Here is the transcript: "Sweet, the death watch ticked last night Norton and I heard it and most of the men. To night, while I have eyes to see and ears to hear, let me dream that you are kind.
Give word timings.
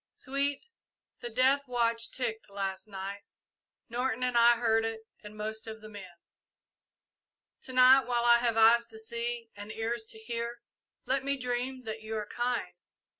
"Sweet, 0.13 0.65
the 1.19 1.29
death 1.29 1.67
watch 1.67 2.09
ticked 2.09 2.49
last 2.49 2.87
night 2.87 3.19
Norton 3.87 4.23
and 4.23 4.35
I 4.35 4.53
heard 4.57 4.83
it 4.83 5.01
and 5.23 5.37
most 5.37 5.67
of 5.67 5.79
the 5.79 5.89
men. 5.89 6.09
To 7.65 7.73
night, 7.73 8.07
while 8.07 8.25
I 8.25 8.39
have 8.39 8.57
eyes 8.57 8.87
to 8.87 8.97
see 8.97 9.51
and 9.55 9.71
ears 9.71 10.05
to 10.05 10.17
hear, 10.17 10.63
let 11.05 11.23
me 11.23 11.37
dream 11.37 11.83
that 11.83 12.01
you 12.01 12.15
are 12.15 12.25
kind. 12.25 12.73